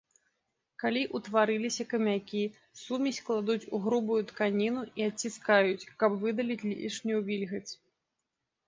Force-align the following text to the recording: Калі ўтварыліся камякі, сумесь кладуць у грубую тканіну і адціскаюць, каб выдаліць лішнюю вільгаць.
Калі 0.83 1.01
ўтварыліся 1.17 1.85
камякі, 1.91 2.41
сумесь 2.83 3.19
кладуць 3.27 3.69
у 3.75 3.83
грубую 3.85 4.19
тканіну 4.33 4.81
і 5.03 5.09
адціскаюць, 5.11 5.89
каб 6.03 6.11
выдаліць 6.27 6.63
лішнюю 6.71 7.19
вільгаць. 7.31 7.67